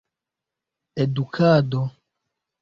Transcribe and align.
edukado 1.03 1.81